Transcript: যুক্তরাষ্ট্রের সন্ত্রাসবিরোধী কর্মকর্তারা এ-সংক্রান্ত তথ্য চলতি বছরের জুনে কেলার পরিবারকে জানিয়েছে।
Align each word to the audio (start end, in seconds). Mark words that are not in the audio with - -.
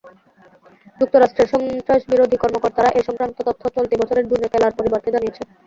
যুক্তরাষ্ট্রের 0.99 1.51
সন্ত্রাসবিরোধী 1.51 2.37
কর্মকর্তারা 2.39 2.89
এ-সংক্রান্ত 2.91 3.37
তথ্য 3.47 3.63
চলতি 3.75 3.95
বছরের 3.97 4.25
জুনে 4.29 4.47
কেলার 4.49 4.77
পরিবারকে 4.77 5.09
জানিয়েছে। 5.11 5.41